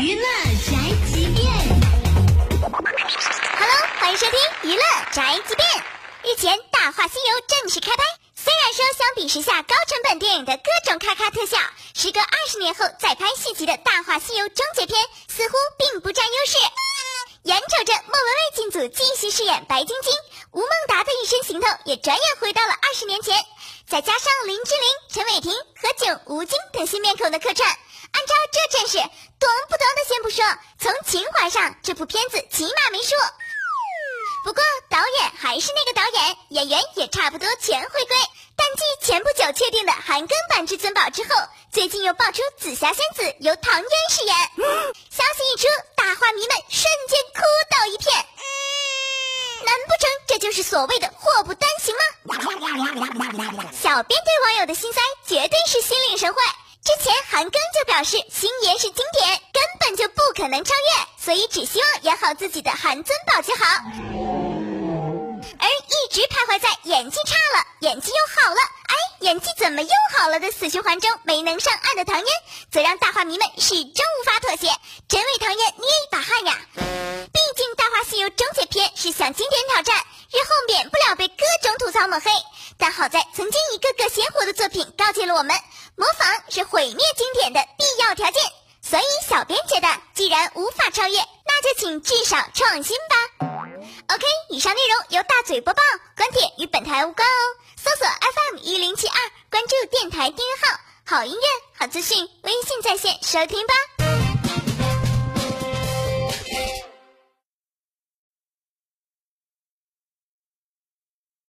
[0.00, 0.78] 娱乐宅
[1.10, 1.50] 急便
[2.70, 5.68] ，Hello，欢迎收听娱乐宅急便。
[6.22, 8.04] 日前，《大话西游》正式开拍。
[8.32, 11.58] 虽然说相比时下高成本电影的各种咔咔特效，
[11.96, 16.58] 时隔二十年后再拍续集的《大话西游终结篇》似乎并不占优势。
[17.42, 20.12] 眼瞅着莫文蔚进组继续饰演白晶晶，
[20.52, 23.44] 吴孟达的一身行头也转眼回到了二十年前，
[23.88, 27.68] 再加上林志玲、陈伟霆、何炅、吴京等新面孔的客串。
[28.10, 29.10] 按照这阵势，
[30.38, 30.44] 说，
[30.78, 33.10] 从情怀上，这部片子起码没输。
[34.44, 38.16] 不过导演还是那个导演，演员也差不多全回归。
[38.56, 41.30] 但继前不久确定的韩庚版至尊宝之后，
[41.72, 44.36] 最近又爆出紫霞仙子由唐嫣饰演。
[45.10, 45.66] 消息一出，
[45.96, 47.42] 大花迷们瞬间哭
[47.76, 48.14] 倒一片。
[49.66, 52.00] 难不成这就是所谓的祸不单行吗？
[53.72, 56.40] 小编对网友的心塞绝对是心领神会。
[56.84, 63.64] 之前韩庚就表示，星爷是经典，根本就不可能超越，所以只希望演好自己的韩尊宝就好。
[65.58, 72.26] 而一直徘徊在演技差了，演技又好了，哎，演技怎么又好了的死循环中没能上岸的唐嫣，
[72.70, 74.70] 则让大话迷们始终无法妥协，
[75.08, 76.56] 真为唐嫣捏一把汗呀！
[76.76, 82.30] 毕竟《大话西游终结篇》是向经典挑战，日后免不了被各种吐槽抹黑。
[82.78, 85.56] 但好在曾经一个个鲜活的作品告诫了我们。
[85.96, 88.40] 模仿是毁灭经典的必要条件，
[88.88, 93.46] 所以小编觉得，既然无法超越，那就请至少创新吧。
[94.08, 95.82] OK，以上内容由大嘴播报，
[96.16, 97.42] 观点与本台无关哦。
[97.76, 99.14] 搜索 FM 一零七二，
[99.50, 101.46] 关注电台订阅号，好音乐、
[101.78, 103.74] 好资讯，微信在线收听吧。